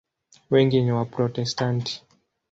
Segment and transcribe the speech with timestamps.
[0.51, 1.93] Wengi ni Waprotestanti.